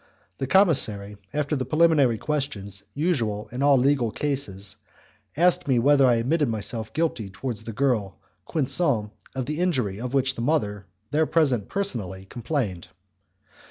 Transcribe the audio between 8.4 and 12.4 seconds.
Quinson of the injury of which the mother, there present personally,